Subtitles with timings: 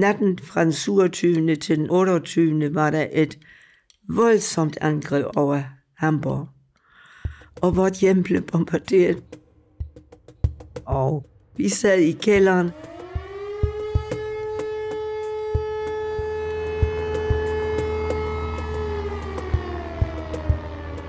[0.00, 1.56] natten fra den 27.
[1.56, 2.74] til den 28.
[2.74, 3.38] var der et
[4.08, 5.62] voldsomt angreb over
[5.96, 6.48] Hamburg.
[7.60, 9.22] Og vort hjem blev bombarderet.
[10.84, 11.26] Og
[11.56, 12.70] vi sad i kælderen.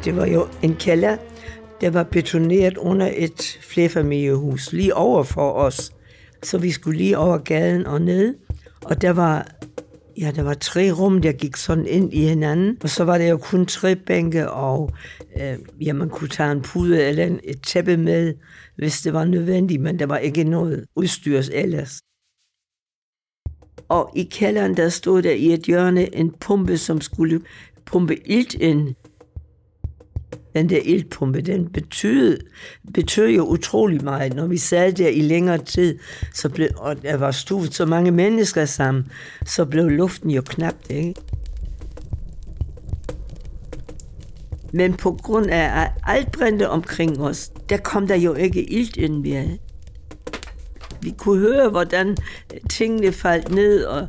[0.05, 1.17] Det var jo en kælder,
[1.81, 5.91] der var betoneret under et flerfamiliehus lige over for os.
[6.43, 8.48] Så vi skulle lige over gaden og ned.
[8.85, 9.51] Og der var,
[10.17, 12.77] ja, der var tre rum, der gik sådan ind i hinanden.
[12.83, 14.91] Og så var der jo kun tre bænke, og
[15.41, 18.33] øh, ja, man kunne tage en pude eller et tæppe med,
[18.75, 22.01] hvis det var nødvendigt, men der var ikke noget udstyrs ellers.
[23.89, 27.41] Og i kælderen, der stod der i et hjørne en pumpe, som skulle
[27.85, 28.95] pumpe ilt ind
[30.55, 32.39] den der ildpumpe, den betød,
[32.93, 34.35] betød jo utrolig meget.
[34.35, 35.99] Når vi sad der i længere tid,
[36.33, 39.07] så blev, og der var stuet så mange mennesker sammen,
[39.45, 41.13] så blev luften jo knap, ikke?
[44.73, 48.97] Men på grund af at alt brændte omkring os, der kom der jo ikke ilt
[48.97, 49.57] ind mere.
[51.01, 52.17] Vi kunne høre, hvordan
[52.69, 54.07] tingene faldt ned, og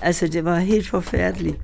[0.00, 1.56] altså det var helt forfærdeligt.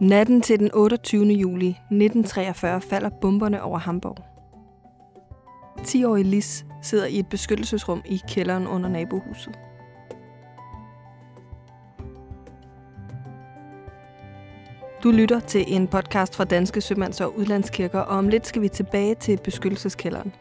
[0.00, 1.24] Natten til den 28.
[1.24, 4.16] juli 1943 falder bomberne over Hamburg.
[5.80, 9.58] 10-årige Lis sidder i et beskyttelsesrum i kælderen under nabohuset.
[15.02, 18.68] Du lytter til en podcast fra Danske Sømands- og Udlandskirker, og om lidt skal vi
[18.68, 20.32] tilbage til beskyttelseskælderen.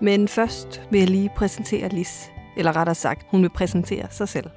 [0.00, 4.50] Men først vil jeg lige præsentere Lis, eller rettere sagt, hun vil præsentere sig selv.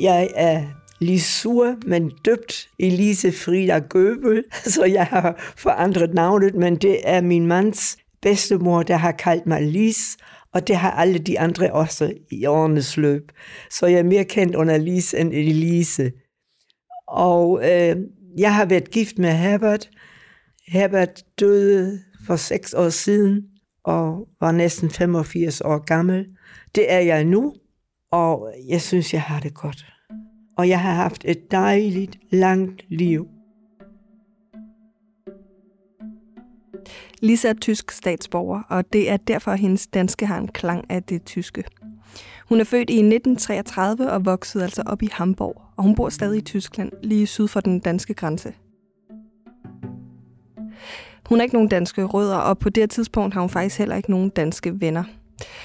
[0.00, 6.98] Jeg er Lisur, men døbt Elise Frida Gøbel, så jeg har forandret navnet, men det
[7.04, 10.16] er min mands bedstemor, der har kaldt mig Lis,
[10.52, 13.32] og det har alle de andre også i årenes løb.
[13.70, 16.12] Så jeg er mere kendt under Lis end Elise.
[17.08, 17.96] Og øh,
[18.38, 19.90] jeg har været gift med Herbert.
[20.66, 23.42] Herbert døde for seks år siden
[23.84, 26.26] og var næsten 85 år gammel.
[26.74, 27.54] Det er jeg nu,
[28.12, 29.86] og jeg synes, jeg har det godt
[30.60, 33.28] og jeg har haft et dejligt, langt liv.
[37.20, 41.02] Lisa er tysk statsborger, og det er derfor, at hendes danske har en klang af
[41.02, 41.64] det tyske.
[42.48, 46.38] Hun er født i 1933 og voksede altså op i Hamburg, og hun bor stadig
[46.38, 48.52] i Tyskland, lige syd for den danske grænse.
[51.28, 54.10] Hun har ikke nogen danske rødder, og på det tidspunkt har hun faktisk heller ikke
[54.10, 55.04] nogen danske venner–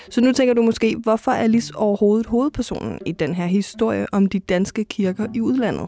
[0.10, 4.26] så nu tænker du måske, hvorfor er Lis overhovedet hovedpersonen i den her historie om
[4.26, 5.88] de danske kirker i udlandet?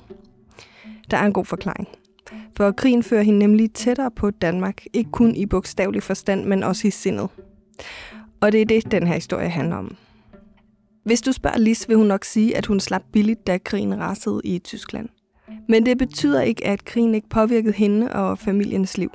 [1.11, 1.87] Der er en god forklaring.
[2.57, 6.87] For krigen fører hende nemlig tættere på Danmark, ikke kun i bogstavelig forstand, men også
[6.87, 7.29] i sindet.
[8.41, 9.95] Og det er det, den her historie handler om.
[11.03, 14.41] Hvis du spørger Lis, vil hun nok sige, at hun slap billigt, da krigen rasede
[14.43, 15.09] i Tyskland.
[15.67, 19.11] Men det betyder ikke, at krigen ikke påvirkede hende og familiens liv.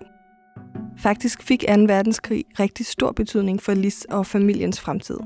[0.98, 1.82] Faktisk fik 2.
[1.82, 5.18] verdenskrig rigtig stor betydning for Lis og familiens fremtid.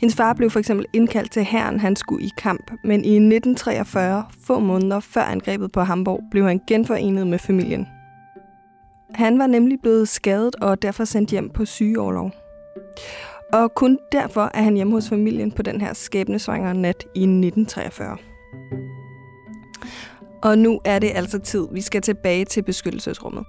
[0.00, 4.24] Hendes far blev for eksempel indkaldt til herren, han skulle i kamp, men i 1943,
[4.46, 7.86] få måneder før angrebet på Hamburg, blev han genforenet med familien.
[9.14, 12.30] Han var nemlig blevet skadet og derfor sendt hjem på sygeoverlov.
[13.52, 18.16] Og kun derfor er han hjemme hos familien på den her skæbnesvangre nat i 1943.
[20.42, 23.44] Og nu er det altså tid, vi skal tilbage til beskyttelsesrummet.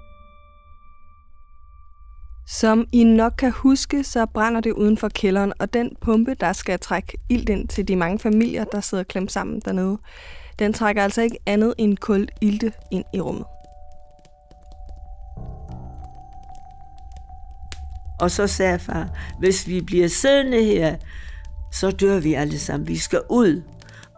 [2.59, 6.53] Som I nok kan huske, så brænder det uden for kælderen, og den pumpe, der
[6.53, 9.97] skal trække ild ind til de mange familier, der sidder klemt sammen dernede,
[10.59, 13.45] den trækker altså ikke andet end koldt ilte ind i rummet.
[18.19, 20.95] Og så sagde far, hvis vi bliver siddende her,
[21.73, 22.87] så dør vi alle sammen.
[22.87, 23.63] Vi skal ud.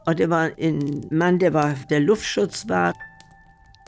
[0.08, 2.94] Og det var en mand, der var der luftschutz var.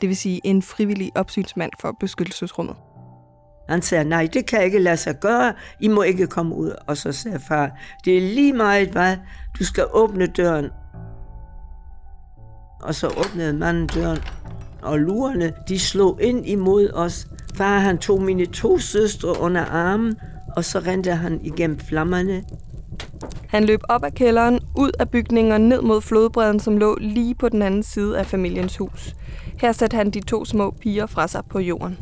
[0.00, 2.76] Det vil sige en frivillig opsynsmand for beskyttelsesrummet.
[3.68, 5.54] Han sagde, nej, det kan ikke lade sig gøre.
[5.80, 6.72] I må ikke komme ud.
[6.86, 7.70] Og så sagde far,
[8.04, 9.16] det er lige meget hvad.
[9.58, 10.70] Du skal åbne døren.
[12.82, 14.18] Og så åbnede manden døren,
[14.82, 17.26] og lurerne, de slog ind imod os.
[17.54, 20.16] Far, han tog mine to søstre under armen,
[20.56, 22.44] og så rendte han igennem flammerne.
[23.48, 27.34] Han løb op af kælderen, ud af bygningen og ned mod flodbredden, som lå lige
[27.34, 29.16] på den anden side af familiens hus.
[29.60, 31.98] Her satte han de to små piger fra sig på jorden.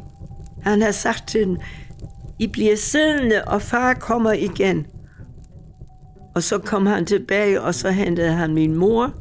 [0.64, 1.56] Han har sagt til dem,
[2.38, 4.86] I bliver siddende, og far kommer igen.
[6.34, 9.12] Og så kom han tilbage, og så hentede han min mor,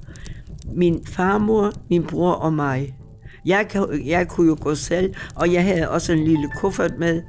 [0.75, 2.95] min farmor, min bror og mig.
[3.45, 3.67] Jeg,
[4.05, 7.21] jeg kunne jo gå selv, og jeg havde også en lille kuffert med.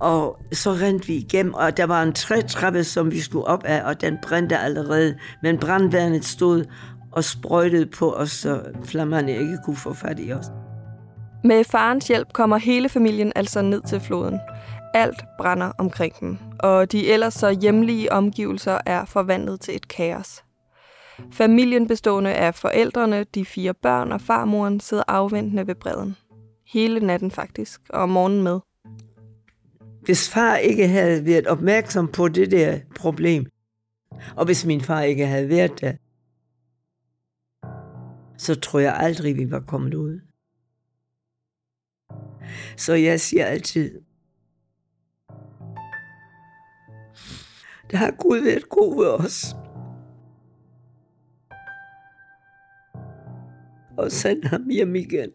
[0.00, 3.82] Og så rendte vi igennem, og der var en trætrappe, som vi skulle op af,
[3.84, 5.14] og den brændte allerede.
[5.42, 6.64] Men brandværnet stod
[7.12, 10.46] og sprøjtede på os, så flammerne ikke kunne få fat i os.
[11.44, 14.40] Med farens hjælp kommer hele familien altså ned til floden.
[14.94, 20.44] Alt brænder omkring dem, og de ellers så hjemlige omgivelser er forvandlet til et kaos.
[21.32, 26.16] Familien bestående af forældrene, de fire børn og farmoren sidder afventende ved bredden.
[26.66, 28.60] Hele natten faktisk, og morgenen med.
[30.02, 33.46] Hvis far ikke havde været opmærksom på det der problem,
[34.36, 35.92] og hvis min far ikke havde været der,
[38.38, 40.20] så tror jeg aldrig, vi var kommet ud.
[42.76, 44.00] Så jeg siger altid,
[47.90, 49.56] der har Gud været god ved os.
[53.98, 55.30] Og send ham hjem igen.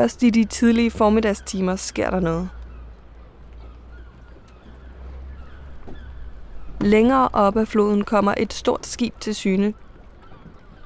[0.00, 2.48] Først i de tidlige formiddagstimer sker der noget.
[6.80, 9.74] Længere op ad floden kommer et stort skib til syne.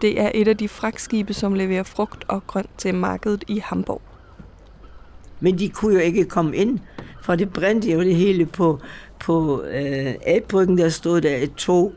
[0.02, 4.02] Det er et af de fragtskibe, som leverer frugt og grønt til markedet i Hamburg.
[5.40, 6.78] Men de kunne jo ikke komme ind,
[7.22, 8.80] for det brændte jo det hele på,
[9.20, 11.92] på øh, Abryggen, der stod der et tog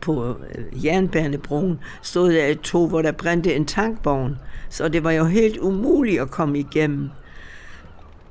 [0.00, 4.38] på øh, jernbanebroen, stod der et tog, hvor der brændte en tankvogn.
[4.68, 7.10] Så det var jo helt umuligt at komme igennem.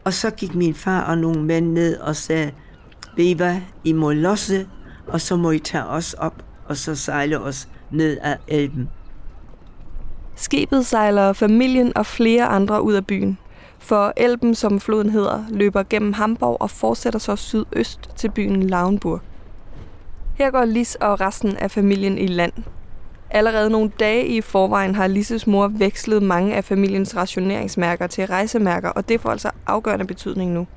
[0.04, 2.52] Og så gik min far og nogle mænd ned og sagde,
[3.18, 4.68] ved I hvad, I må losse,
[5.08, 8.90] og så må I tage os op, og så sejle os ned ad Elben.
[10.36, 13.38] Skibet sejler familien og flere andre ud af byen.
[13.80, 19.22] For Elben, som floden hedder, løber gennem Hamburg og fortsætter så sydøst til byen Lauenburg.
[20.38, 22.54] Her går Lis og resten af familien i land.
[23.30, 28.90] Allerede nogle dage i forvejen har Lisses mor vekslet mange af familiens rationeringsmærker til rejsemærker,
[28.90, 30.68] og det får altså afgørende betydning nu.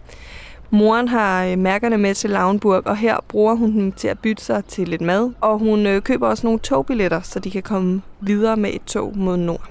[0.70, 4.44] Moren har øh, mærkerne med til Lauenburg, og her bruger hun dem til at bytte
[4.44, 5.32] sig til lidt mad.
[5.40, 9.12] Og hun øh, køber også nogle togbilletter, så de kan komme videre med et tog
[9.16, 9.70] mod nord.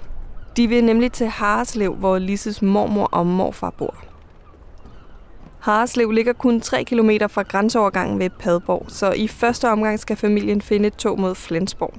[0.57, 3.95] De vil nemlig til Hareslev, hvor Lisses mormor og morfar bor.
[5.59, 10.62] Hareslev ligger kun 3 km fra grænseovergangen ved Padborg, så i første omgang skal familien
[10.62, 11.94] finde et tog mod Flensborg.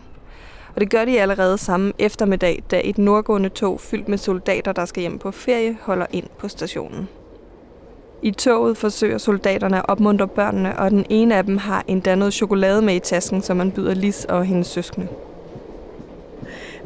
[0.75, 4.85] Og det gør de allerede samme eftermiddag, da et nordgående tog fyldt med soldater, der
[4.85, 7.09] skal hjem på ferie, holder ind på stationen.
[8.23, 12.35] I toget forsøger soldaterne at opmuntre børnene, og den ene af dem har endda noget
[12.35, 15.09] chokolade med i tasken, som man byder Lis og hendes søskende.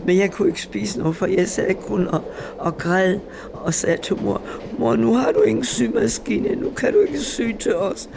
[0.04, 2.20] Men jeg kunne ikke spise noget, for jeg sad kun og,
[2.58, 3.18] og græd
[3.64, 4.42] og sagde til mor,
[4.78, 8.08] mor, nu har du ingen symaskine, nu kan du ikke sy til os.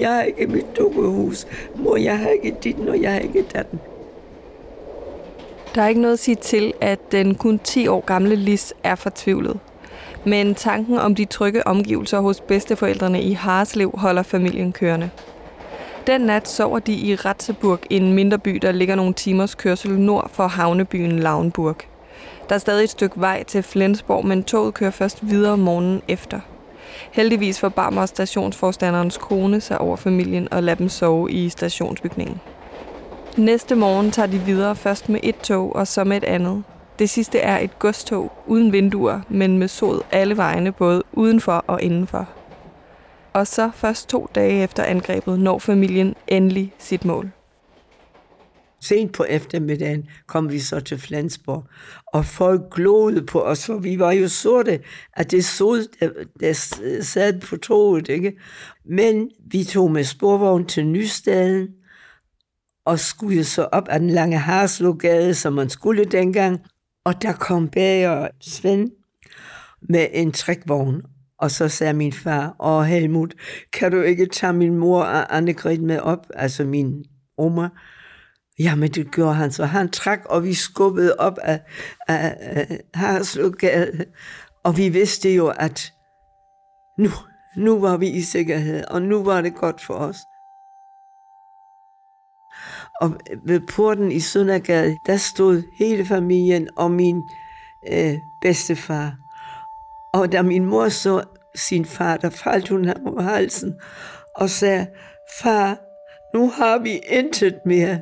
[0.00, 1.46] Jeg har ikke mit dukkehus.
[1.76, 3.80] Mor, jeg har ikke dit, og jeg har ikke datten.
[5.74, 8.94] Der er ikke noget at sige til, at den kun 10 år gamle Lis er
[8.94, 9.58] fortvivlet.
[10.24, 15.10] Men tanken om de trygge omgivelser hos bedsteforældrene i Harslev holder familien kørende.
[16.06, 20.30] Den nat sover de i Ratzeburg, en mindre by, der ligger nogle timers kørsel nord
[20.32, 21.76] for havnebyen Lauenburg.
[22.52, 26.40] Der er stadig et stykke vej til Flensborg, men toget kører først videre morgenen efter.
[27.12, 32.40] Heldigvis forbarmer stationsforstanderens kone sig over familien og lader dem sove i stationsbygningen.
[33.36, 36.64] Næste morgen tager de videre først med et tog og så med et andet.
[36.98, 41.82] Det sidste er et godstog uden vinduer, men med sod alle vejene både udenfor og
[41.82, 42.28] indenfor.
[43.32, 47.30] Og så først to dage efter angrebet når familien endelig sit mål.
[48.82, 51.64] Sent på eftermiddagen kom vi så til Flensborg,
[52.06, 54.80] og folk glodede på os, for vi var jo sorte,
[55.12, 56.10] at det sod, der,
[56.40, 56.52] der
[57.02, 58.08] sad på toget.
[58.08, 58.32] Ikke?
[58.84, 61.68] Men vi tog med sporvogn til Nystaden,
[62.84, 66.60] og skulle så op ad den lange Harslogade, som man skulle dengang.
[67.04, 68.90] Og der kom bager Svend
[69.88, 71.02] med en trækvogn,
[71.38, 73.34] og så sagde min far, og Helmut,
[73.72, 77.04] kan du ikke tage min mor og Annegret med op, altså min
[77.36, 77.68] oma?
[78.58, 81.60] Jamen, det gjorde han, så han trak, og vi skubbede op af,
[82.08, 84.04] af, af Harslogade,
[84.64, 85.92] og vi vidste jo, at
[86.98, 87.08] nu,
[87.56, 90.16] nu var vi i sikkerhed, og nu var det godt for os.
[93.00, 97.22] Og ved porten i Søndergade, der stod hele familien og min
[97.92, 99.16] øh, bedstefar.
[100.12, 103.74] Og da min mor så sin far, der faldt hun ham om halsen
[104.36, 104.86] og sagde,
[105.40, 105.78] far,
[106.34, 108.00] nu har vi intet mere.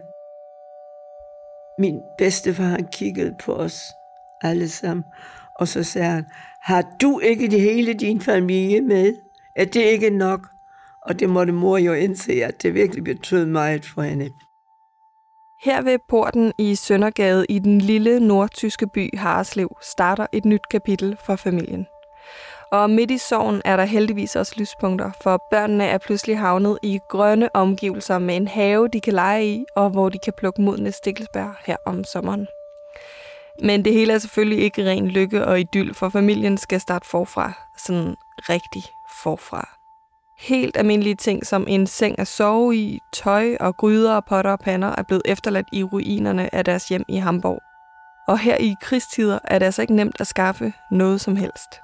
[1.80, 3.80] Min bedstefar han kiggede på os
[4.42, 5.04] alle sammen,
[5.54, 6.25] Og så sagde han,
[6.62, 9.14] har du ikke det hele din familie med?
[9.56, 10.46] Er det ikke nok?
[11.06, 14.30] Og det måtte mor jo indse, at det virkelig betød meget for hende.
[15.64, 21.16] Her ved porten i Søndergade i den lille nordtyske by Hareslev starter et nyt kapitel
[21.26, 21.87] for familien.
[22.73, 26.99] Og midt i sorgen er der heldigvis også lyspunkter, for børnene er pludselig havnet i
[27.09, 30.93] grønne omgivelser med en have, de kan lege i, og hvor de kan plukke modne
[30.93, 32.47] stikkelsbær her om sommeren.
[33.62, 37.53] Men det hele er selvfølgelig ikke ren lykke og idyll, for familien skal starte forfra.
[37.79, 38.83] Sådan rigtig
[39.23, 39.69] forfra.
[40.39, 44.59] Helt almindelige ting som en seng at sove i, tøj og gryder og potter og
[44.59, 47.61] pander er blevet efterladt i ruinerne af deres hjem i Hamburg.
[48.29, 51.81] Og her i krigstider er det altså ikke nemt at skaffe noget som helst.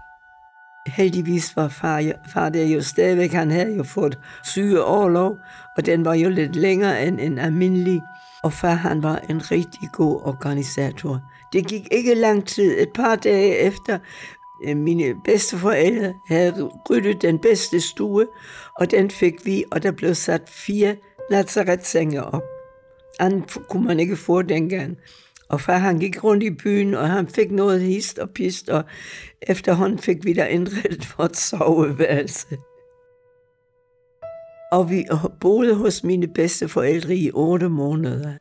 [0.87, 5.39] Heldigvis var far, far der jo stadigvæk, han havde jo fået syge overlov,
[5.77, 8.03] og den var jo lidt længere end en almindelig.
[8.43, 11.21] Og far han var en rigtig god organisator.
[11.53, 12.81] Det gik ikke lang tid.
[12.81, 13.99] Et par dage efter,
[14.65, 18.27] øh, mine bedsteforældre havde ryddet den bedste stue,
[18.81, 20.97] og den fik vi, og der blev sat fire
[21.31, 22.43] lazaretsenger op.
[23.21, 24.97] Anden kunne man ikke få dengang.
[25.49, 28.85] Og far han gik rundt i byen, og han fik noget hist og pist, og
[29.43, 32.57] efterhånden fik vi der indrettet vores soveværelse.
[34.73, 35.05] Og vi
[35.41, 38.33] boede hos mine bedste forældre i otte måneder.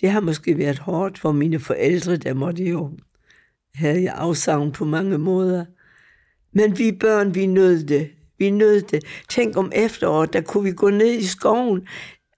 [0.00, 2.90] Det har måske været hårdt for mine forældre, der måtte jo
[3.74, 5.64] have afsavn på mange måder.
[6.52, 8.10] Men vi børn, vi nød det.
[8.38, 9.04] Vi nød det.
[9.28, 11.88] Tænk om efteråret, der kunne vi gå ned i skoven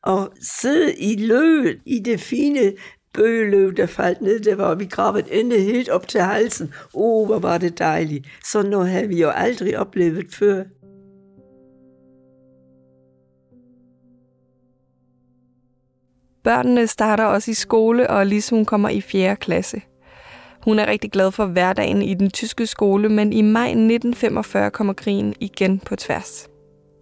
[0.03, 2.73] og sidde i løvet, i det fine
[3.15, 6.75] bøgeløv, der faldt ned, der var vi gravet inde helt op til halsen.
[6.95, 8.27] Åh, oh, hvor var det dejligt.
[8.45, 10.65] Så noget havde vi jo aldrig oplevet før.
[16.45, 19.37] Børnene starter også i skole, og Lise hun kommer i 4.
[19.37, 19.83] klasse.
[20.65, 24.93] Hun er rigtig glad for hverdagen i den tyske skole, men i maj 1945 kommer
[24.93, 26.52] krigen igen på tværs.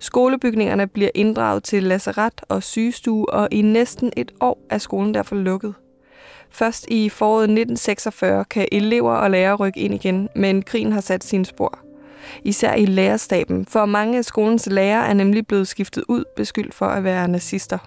[0.00, 5.36] Skolebygningerne bliver inddraget til lazaret og sygestue, og i næsten et år er skolen derfor
[5.36, 5.74] lukket.
[6.50, 11.24] Først i foråret 1946 kan elever og lærere rykke ind igen, men krigen har sat
[11.24, 11.78] sine spor.
[12.44, 16.86] Især i lærerstaben, for mange af skolens lærere er nemlig blevet skiftet ud, beskyldt for
[16.86, 17.78] at være nazister.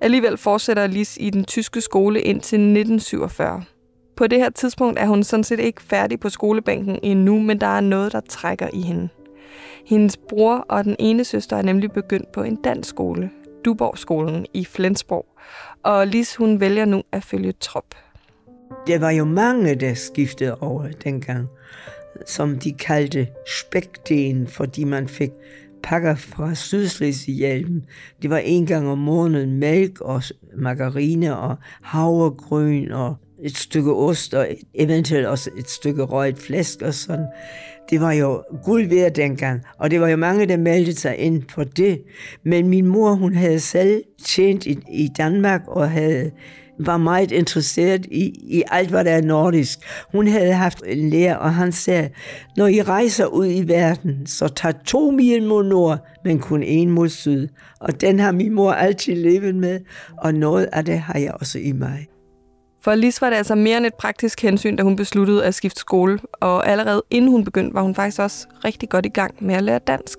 [0.00, 3.62] Alligevel fortsætter Lis i den tyske skole indtil 1947.
[4.16, 7.66] På det her tidspunkt er hun sådan set ikke færdig på skolebænken endnu, men der
[7.66, 9.08] er noget, der trækker i hende.
[9.90, 13.30] Hendes bror og den ene søster er nemlig begyndt på en dansk skole,
[13.64, 15.26] Duborgskolen i Flensborg,
[15.82, 17.94] og Lis hun vælger nu at følge trop.
[18.86, 21.48] Der var jo mange, der skiftede over dengang,
[22.26, 23.28] som de kaldte
[23.60, 25.30] spækdelen, fordi man fik
[25.82, 27.84] pakker fra Sydslesvig-hjælpen.
[28.22, 30.22] Det var en gang om måneden mælk og
[30.56, 36.94] margarine og havregryn og et stykke ost og eventuelt også et stykke røget flæsk og
[36.94, 37.26] sådan.
[37.90, 41.42] Det var jo guld værd dengang, og det var jo mange, der meldte sig ind
[41.48, 42.02] for det.
[42.44, 46.30] Men min mor, hun havde selv tjent i, i Danmark og havde
[46.86, 49.78] var meget interesseret i, i alt, hvad der er nordisk.
[50.12, 52.10] Hun havde haft en lærer, og han sagde,
[52.56, 56.90] når I rejser ud i verden, så tag to mil mod nord, men kun en
[56.90, 57.48] mod syd.
[57.80, 59.80] Og den har min mor altid levet med,
[60.18, 62.06] og noget af det har jeg også i mig.
[62.82, 65.80] For Lis var det altså mere end et praktisk hensyn, da hun besluttede at skifte
[65.80, 69.54] skole, og allerede inden hun begyndte, var hun faktisk også rigtig godt i gang med
[69.54, 70.18] at lære dansk.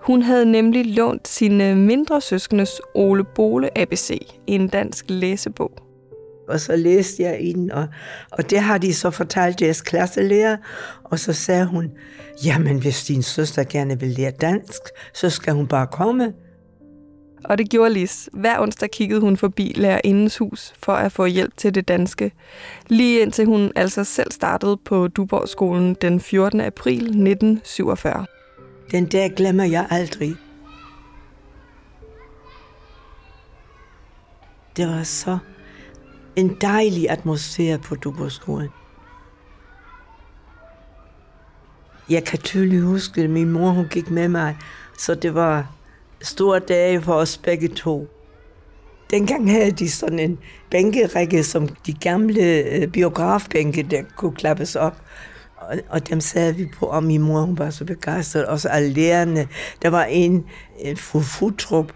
[0.00, 5.70] Hun havde nemlig lånt sine mindre søskendes Ole Bole ABC, en dansk læsebog.
[6.48, 7.86] Og så læste jeg i den, og,
[8.30, 10.56] og det har de så fortalt deres klasselærer,
[11.04, 11.90] og så sagde hun,
[12.44, 14.80] jamen hvis din søster gerne vil lære dansk,
[15.14, 16.32] så skal hun bare komme.
[17.44, 18.28] Og det gjorde Lis.
[18.32, 22.32] Hver onsdag kiggede hun forbi lærerindens hus for at få hjælp til det danske.
[22.88, 26.60] Lige indtil hun altså selv startede på Duborgskolen den 14.
[26.60, 28.26] april 1947.
[28.90, 30.36] Den dag glemmer jeg aldrig.
[34.76, 35.38] Det var så
[36.36, 38.68] en dejlig atmosfære på Duborgskolen.
[42.10, 44.56] Jeg kan tydeligt huske, at min mor hun gik med mig,
[44.98, 45.79] så det var
[46.22, 48.08] store dage for os begge to.
[49.10, 50.38] Dengang havde de sådan en
[50.70, 55.02] bænkerække, som de gamle øh, biografbænke, der kunne klappes op.
[55.56, 58.46] Og, og dem sad vi på, og min mor hun var så begejstret.
[58.46, 59.48] Også alle lærerne.
[59.82, 60.44] Der var en,
[60.78, 61.92] en fru Futrup,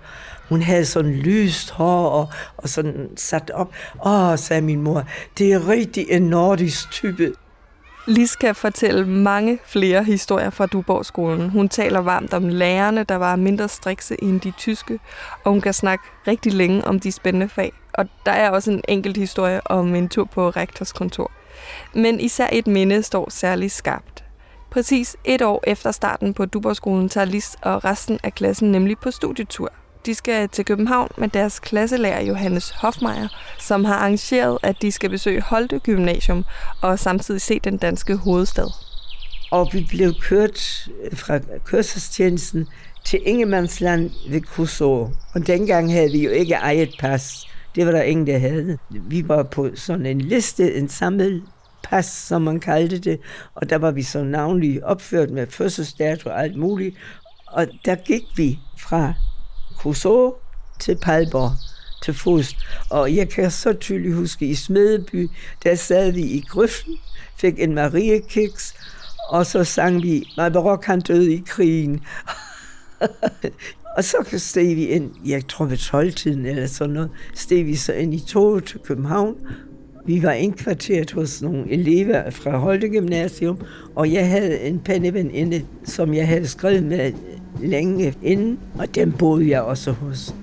[0.48, 3.74] hun havde sådan lyst hår og, og sådan sat op.
[4.06, 7.32] Åh, sagde min mor, det er rigtig en nordisk type.
[8.06, 11.50] Lis kan fortælle mange flere historier fra Duborgskolen.
[11.50, 14.98] Hun taler varmt om lærerne, der var mindre strikse end de tyske,
[15.44, 17.72] og hun kan snakke rigtig længe om de spændende fag.
[17.92, 21.30] Og der er også en enkelt historie om en tur på rektors kontor.
[21.94, 24.24] Men især et minde står særligt skarpt.
[24.70, 29.10] Præcis et år efter starten på Duborgskolen tager Lis og resten af klassen nemlig på
[29.10, 29.72] studietur–
[30.06, 33.28] de skal til København med deres klasselærer Johannes Hofmeier,
[33.60, 36.44] som har arrangeret, at de skal besøge Holte Gymnasium
[36.80, 38.66] og samtidig se den danske hovedstad.
[39.50, 42.66] Og vi blev kørt fra kørselstjenesten
[43.04, 45.08] til Ingemandsland ved Kosovo.
[45.34, 47.48] Og dengang havde vi jo ikke eget pas.
[47.74, 48.78] Det var der ingen, der havde.
[48.90, 51.42] Vi var på sådan en liste, en samlet
[51.82, 53.20] pas, som man kaldte det,
[53.54, 56.96] og der var vi så navnlig opført med fødselsdato og alt muligt.
[57.46, 59.14] Og der gik vi fra
[59.84, 60.34] Rousseau
[60.80, 61.52] til Palborg
[62.04, 62.56] til fods.
[62.90, 65.28] Og jeg kan så tydeligt huske, i Smedeby,
[65.64, 66.94] der sad vi i grøften,
[67.36, 68.74] fik en Mariekiks,
[69.28, 72.00] og så sang vi, Barok han døde i krigen.
[73.96, 77.92] og så steg vi ind, jeg tror ved 12-tiden eller sådan noget, steg vi så
[77.92, 79.36] ind i toget til København.
[80.06, 83.58] Vi var indkvarteret hos nogle elever fra Holte Gymnasium,
[83.94, 87.12] og jeg havde en penneveninde, som jeg havde skrevet med
[87.60, 90.34] længe inden, og dem boede jeg også hos.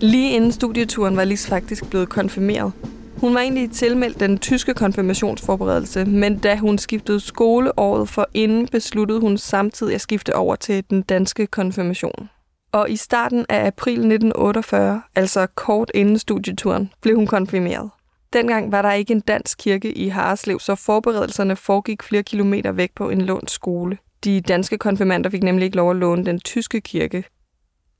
[0.00, 2.72] Lige inden studieturen var Lis faktisk blevet konfirmeret.
[3.20, 8.68] Hun var egentlig tilmeldt den tyske konfirmationsforberedelse, men da hun skiftede skole året for inden,
[8.68, 12.28] besluttede hun samtidig at skifte over til den danske konfirmation.
[12.72, 17.90] Og i starten af april 1948, altså kort inden studieturen, blev hun konfirmeret.
[18.32, 22.90] Dengang var der ikke en dansk kirke i Hareslev, så forberedelserne foregik flere kilometer væk
[22.94, 23.98] på en lånt skole.
[24.26, 27.24] De danske konfirmander fik nemlig ikke lov at låne den tyske kirke.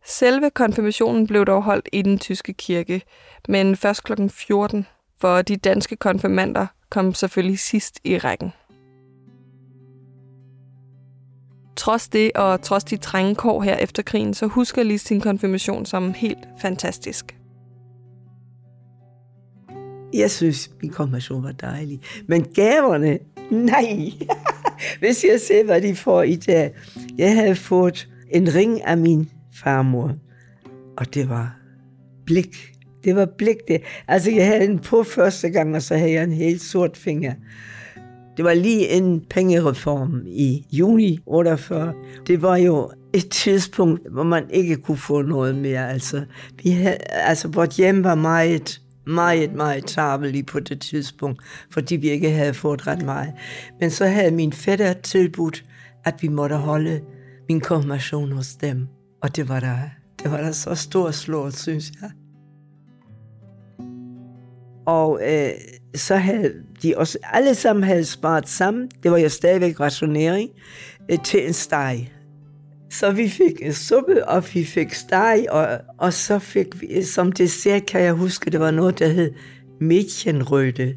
[0.04, 3.02] Selve konfirmationen blev dog holdt i den tyske kirke,
[3.48, 4.12] men først kl.
[4.28, 4.86] 14,
[5.20, 8.52] for de danske konfirmander kom selvfølgelig sidst i rækken.
[11.76, 15.86] Trods det, og trods de trænge kår her efter krigen, så husker Lis sin konfirmation
[15.86, 17.36] som helt fantastisk.
[20.14, 22.00] Jeg synes, min konfirmation var dejlig.
[22.28, 23.18] Men gaverne,
[23.50, 24.12] nej.
[24.98, 26.70] Hvis jeg ser, hvad de får i dag.
[27.18, 29.30] Jeg havde fået en ring af min
[29.62, 30.14] farmor,
[30.96, 31.56] og det var
[32.26, 32.56] blik.
[33.04, 33.82] Det var blik, det.
[34.08, 37.32] Altså, jeg havde den på første gang, og så havde jeg en helt sort finger.
[38.36, 41.94] Det var lige en pengereform i juni 48.
[42.26, 45.90] Det var jo et tidspunkt, hvor man ikke kunne få noget mere.
[45.90, 46.24] Altså,
[46.62, 52.08] vi havde, altså vort hjem var meget meget, meget tabel på det tidspunkt, fordi vi
[52.08, 53.32] ikke havde fået ret meget.
[53.80, 55.64] Men så havde min fætter tilbudt,
[56.04, 57.00] at vi måtte holde
[57.48, 58.88] min konfirmation hos dem.
[59.22, 59.76] Og det var der,
[60.22, 62.10] det var der så stor slået, synes jeg.
[64.86, 65.50] Og øh,
[65.94, 68.90] så havde de også alle sammen havde sparet sammen.
[69.02, 70.50] Det var jo stadigvæk rationering
[71.10, 72.12] øh, til en steg.
[72.90, 77.32] Så vi fik en suppe, og vi fik steg, og, og så fik vi, som
[77.32, 79.32] dessert kan jeg huske, det var noget, der hed
[79.82, 80.96] Mädchenrøde.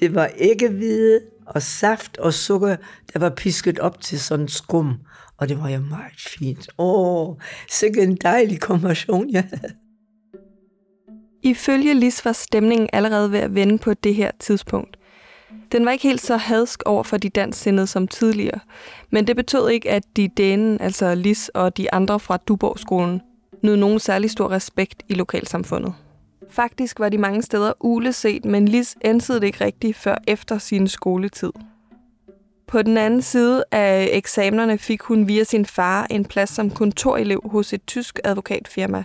[0.00, 2.76] Det var æggehvide og saft og sukker,
[3.12, 4.94] der var pisket op til sådan skum,
[5.36, 6.68] og det var jo meget fint.
[6.78, 7.36] Åh,
[7.70, 9.44] sikke en dejlig kombination, ja.
[11.42, 14.96] Ifølge Lis var stemningen allerede ved at vende på det her tidspunkt.
[15.72, 18.60] Den var ikke helt så hadsk over for de danssindede som tidligere,
[19.10, 23.20] men det betød ikke, at de dænen, altså Lis og de andre fra Duborgskolen,
[23.62, 25.94] nød nogen særlig stor respekt i lokalsamfundet.
[26.50, 31.52] Faktisk var de mange steder uleset, men Lis ænsede ikke rigtigt før efter sin skoletid.
[32.66, 37.40] På den anden side af eksamenerne fik hun via sin far en plads som kontorelev
[37.44, 39.04] hos et tysk advokatfirma.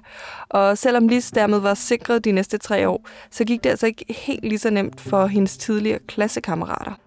[0.49, 4.05] Og selvom Lis dermed var sikret de næste tre år, så gik det altså ikke
[4.09, 6.99] helt lige så nemt for hendes tidligere klassekammerater.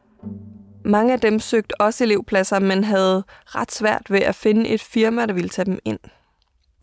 [0.85, 5.27] Mange af dem søgte også elevpladser, men havde ret svært ved at finde et firma,
[5.27, 5.99] der ville tage dem ind.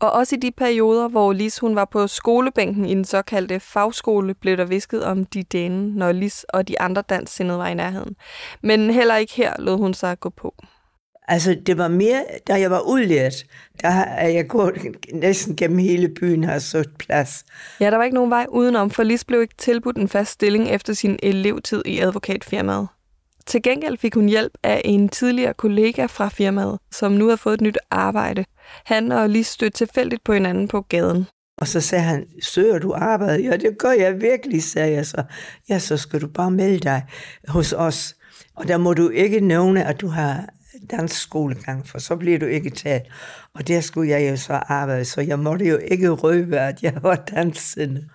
[0.00, 4.34] Og også i de perioder, hvor Lis hun var på skolebænken i den såkaldte fagskole,
[4.34, 8.16] blev der visket om de dæne, når Lis og de andre danssindede var i nærheden.
[8.62, 10.54] Men heller ikke her lod hun sig gå på.
[11.28, 13.34] Altså, det var mere, da jeg var udlært,
[13.82, 14.74] der er jeg gået
[15.12, 17.44] næsten gennem hele byen har søgt plads.
[17.80, 20.68] Ja, der var ikke nogen vej udenom, for Lis blev ikke tilbudt en fast stilling
[20.68, 22.88] efter sin elevtid i advokatfirmaet.
[23.48, 27.54] Til gengæld fik hun hjælp af en tidligere kollega fra firmaet, som nu har fået
[27.54, 28.44] et nyt arbejde.
[28.84, 31.26] Han og Lis stødte tilfældigt på hinanden på gaden.
[31.58, 33.42] Og så sagde han, søger du arbejde?
[33.42, 35.22] Ja, det gør jeg virkelig, sagde jeg så.
[35.68, 37.02] Ja, så skal du bare melde dig
[37.48, 38.16] hos os.
[38.56, 40.48] Og der må du ikke nævne, at du har
[40.90, 43.02] dansk skolegang, for så bliver du ikke taget.
[43.54, 46.98] Og der skulle jeg jo så arbejde, så jeg måtte jo ikke røbe, at jeg
[47.02, 48.08] var dansende.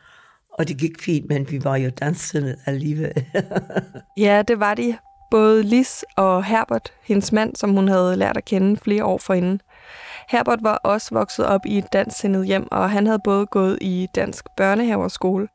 [0.54, 3.26] Og det gik fint, men vi var jo dansende alligevel.
[4.18, 4.98] ja, det var de.
[5.34, 9.62] Både Lis og Herbert, hendes mand, som hun havde lært at kende flere år forinden.
[10.30, 14.08] Herbert var også vokset op i et dansksindet hjem, og han havde både gået i
[14.16, 15.48] dansk børnehave og skole.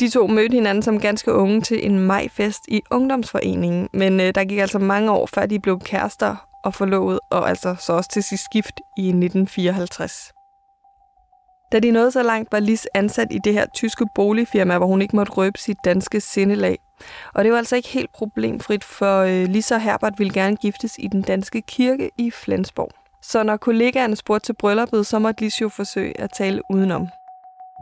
[0.00, 4.44] De to mødte hinanden som ganske unge til en majfest i ungdomsforeningen, men øh, der
[4.44, 8.22] gik altså mange år, før de blev kærester og forlovet, og altså så også til
[8.22, 10.32] sit skift i 1954.
[11.72, 15.02] Da de nåede så langt, var Lis ansat i det her tyske boligfirma, hvor hun
[15.02, 16.78] ikke måtte røbe sit danske sindelag.
[17.34, 21.06] Og det var altså ikke helt problemfrit, for øh, og Herbert ville gerne giftes i
[21.06, 22.90] den danske kirke i Flensborg.
[23.22, 27.08] Så når kollegaerne spurgte til brylluppet, så måtte Lise jo forsøge at tale udenom.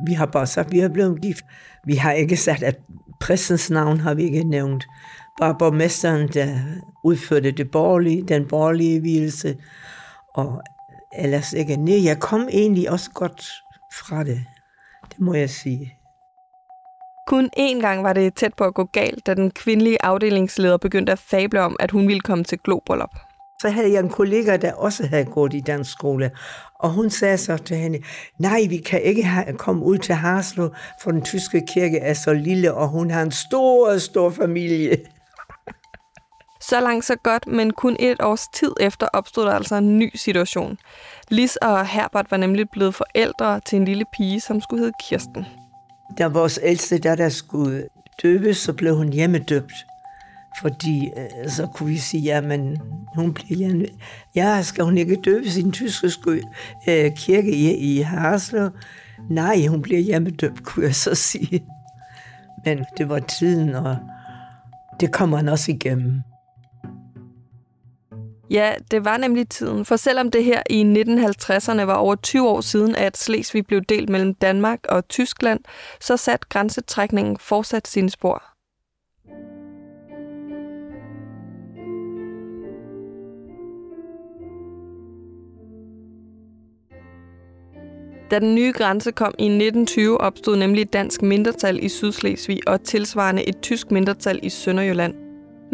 [0.06, 1.44] Vi har bare sagt, at vi er blevet gift.
[1.84, 2.76] Vi har ikke sagt, at
[3.20, 4.86] præstens navn har vi ikke nævnt.
[5.40, 6.58] Bare borgmesteren, der
[7.04, 9.56] udførte det borgerlige, den borgerlige hvilelse.
[10.34, 10.62] Og
[11.18, 11.76] ellers ikke.
[11.76, 13.52] Nej, jeg kom egentlig også godt
[13.92, 14.44] fra det.
[15.08, 15.94] Det må jeg sige.
[17.26, 21.12] Kun én gang var det tæt på at gå galt, da den kvindelige afdelingsleder begyndte
[21.12, 23.10] at fable om, at hun ville komme til globryllup.
[23.60, 26.30] Så havde jeg en kollega, der også havde gået i dansk skole,
[26.78, 28.02] og hun sagde så til hende,
[28.38, 30.68] nej, vi kan ikke komme ud til Harslo,
[31.02, 34.96] for den tyske kirke er så lille, og hun har en stor, stor familie.
[36.60, 40.10] Så langt så godt, men kun et års tid efter opstod der altså en ny
[40.14, 40.78] situation.
[41.28, 45.46] Lis og Herbert var nemlig blevet forældre til en lille pige, som skulle hedde Kirsten.
[46.18, 47.88] Da vores ældste datter skulle
[48.22, 49.86] døbes, så blev hun hjemmedøbt.
[50.60, 52.40] Fordi øh, så kunne vi sige, ja,
[53.16, 53.86] hun bliver hjemme.
[54.34, 56.10] Ja, skal hun ikke døbes i den tyske
[56.88, 58.70] øh, kirke i, i Harslev?
[59.30, 61.64] Nej, hun bliver hjemmedøbt, kunne jeg så sige.
[62.64, 63.96] Men det var tiden, og
[65.00, 66.22] det kommer han også igennem.
[68.50, 72.60] Ja, det var nemlig tiden, for selvom det her i 1950'erne var over 20 år
[72.60, 75.60] siden, at Slesvig blev delt mellem Danmark og Tyskland,
[76.00, 78.42] så satte grænsetrækningen fortsat sine spor.
[88.30, 92.82] Da den nye grænse kom i 1920, opstod nemlig et dansk mindretal i Sydslesvig og
[92.82, 95.23] tilsvarende et tysk mindretal i Sønderjylland.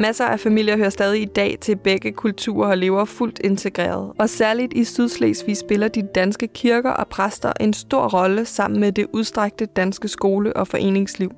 [0.00, 4.12] Masser af familier hører stadig i dag til begge kulturer og lever fuldt integreret.
[4.18, 8.92] Og særligt i Sydslesvig spiller de danske kirker og præster en stor rolle sammen med
[8.92, 11.30] det udstrækte danske skole- og foreningsliv.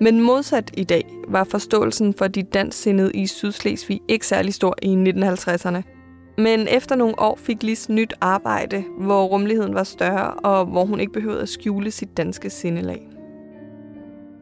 [0.00, 4.94] Men modsat i dag var forståelsen for de dansksindede i Sydslesvig ikke særlig stor i
[4.94, 5.82] 1950'erne.
[6.38, 11.00] Men efter nogle år fik Lis nyt arbejde, hvor rummeligheden var større, og hvor hun
[11.00, 13.11] ikke behøvede at skjule sit danske sindelag.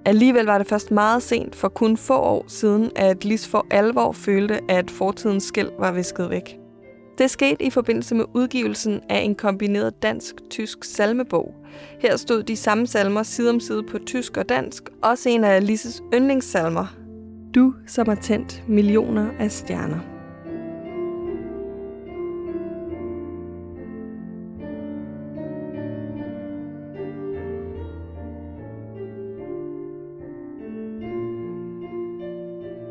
[0.05, 4.13] Alligevel var det først meget sent for kun få år siden, at Lis for alvor
[4.13, 6.57] følte, at fortidens skæld var visket væk.
[7.19, 11.55] Det skete i forbindelse med udgivelsen af en kombineret dansk-tysk salmebog.
[12.01, 15.67] Her stod de samme salmer side om side på tysk og dansk, også en af
[15.67, 16.87] Lises yndlingssalmer.
[17.55, 20.20] Du, som har tændt millioner af stjerner.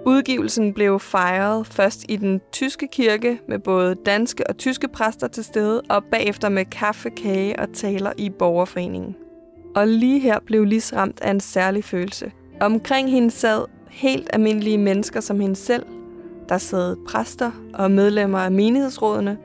[0.05, 5.43] Udgivelsen blev fejret først i den tyske kirke med både danske og tyske præster til
[5.43, 9.15] stede, og bagefter med kaffe, kage og taler i borgerforeningen.
[9.75, 12.31] Og lige her blev Lis ramt af en særlig følelse.
[12.61, 15.85] Omkring hende sad helt almindelige mennesker som hende selv.
[16.49, 19.37] Der sad præster og medlemmer af menighedsrådene,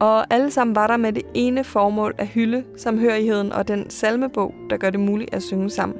[0.00, 4.54] og alle sammen var der med det ene formål at hylde samhørigheden og den salmebog,
[4.70, 5.98] der gør det muligt at synge sammen.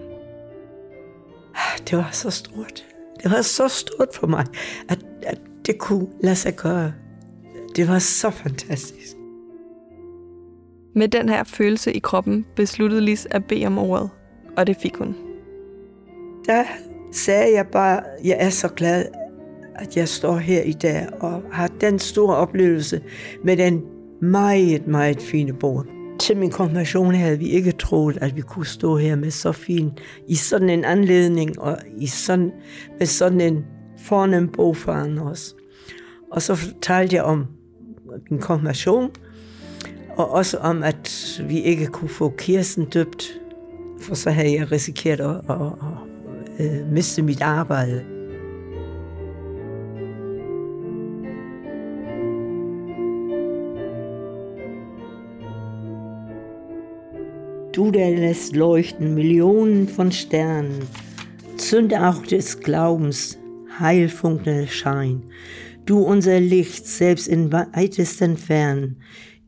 [1.90, 2.91] Det var så stort.
[3.22, 4.46] Det var så stort for mig,
[4.88, 6.92] at, at det kunne lade sig gøre.
[7.76, 9.16] Det var så fantastisk.
[10.94, 14.10] Med den her følelse i kroppen besluttede Lis at bede om ordet,
[14.56, 15.16] og det fik hun.
[16.46, 16.64] Der
[17.12, 19.04] sagde jeg bare, at jeg er så glad,
[19.74, 23.02] at jeg står her i dag og har den store oplevelse
[23.44, 23.82] med den
[24.22, 25.86] meget, meget fine bog
[26.18, 29.90] til min konfirmation havde vi ikke troet, at vi kunne stå her med så fin,
[30.28, 32.52] i sådan en anledning, og i sådan,
[32.98, 33.64] med sådan en
[33.98, 35.54] fornem bog foran os.
[36.32, 37.46] Og så fortalte jeg om
[38.30, 39.10] min konfirmation,
[40.16, 43.40] og også om, at vi ikke kunne få Kirsten døbt,
[44.00, 45.66] for så havde jeg risikeret at, at,
[46.58, 48.11] at, at øh, miste mit arbejde.
[57.72, 60.86] Du, der lässt leuchten Millionen von Sternen,
[61.56, 63.38] zünde auch des Glaubens
[63.78, 65.22] heilfunkelnder Schein.
[65.86, 69.00] Du unser Licht, selbst in weitesten Fernen,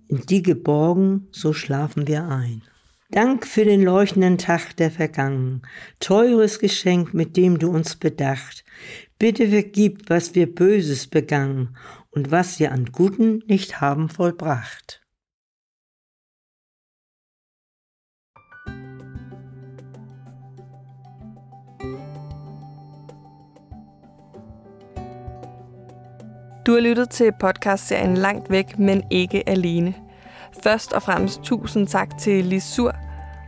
[0.09, 2.63] in die geborgen, so schlafen wir ein.
[3.11, 5.61] Dank für den leuchtenden Tag, der vergangen.
[6.01, 8.65] Teures Geschenk, mit dem du uns bedacht.
[9.19, 11.77] Bitte vergib, was wir Böses begangen
[12.11, 15.04] und was wir an Guten nicht haben vollbracht.
[26.66, 29.94] Du har lyttet til podcastserien Langt væk, men ikke alene.
[30.62, 32.92] Først og fremmest tusind tak til Lisur.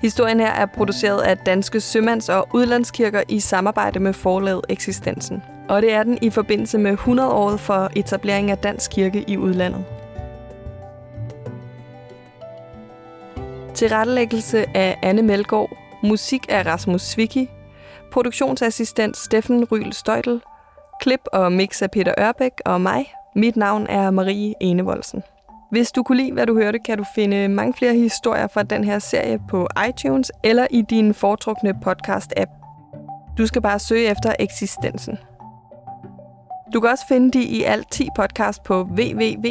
[0.03, 5.43] Historien her er produceret af Danske Sømands- og Udlandskirker i samarbejde med forlaget Eksistensen.
[5.69, 9.85] Og det er den i forbindelse med 100-året for etablering af Dansk Kirke i udlandet.
[13.75, 15.77] Tilrettelæggelse af Anne Melgaard.
[16.03, 17.51] Musik af Rasmus Svicki.
[18.13, 20.41] Produktionsassistent Steffen Ryl Støjtel.
[21.01, 23.13] Klip og mix af Peter Ørbæk og mig.
[23.35, 25.23] Mit navn er Marie Enevoldsen.
[25.71, 28.85] Hvis du kunne lide, hvad du hørte, kan du finde mange flere historier fra den
[28.85, 32.51] her serie på iTunes eller i din foretrukne podcast-app.
[33.39, 35.19] Du skal bare søge efter eksistensen.
[36.75, 39.51] Du kan også finde de i alt 10 podcast på www.dsuk.dk.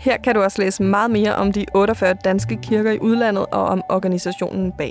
[0.00, 3.64] Her kan du også læse meget mere om de 48 danske kirker i udlandet og
[3.64, 4.90] om organisationen bag.